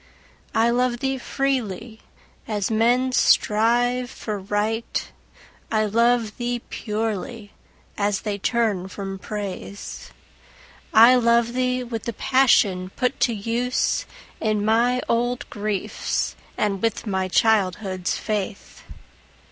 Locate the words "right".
4.39-5.11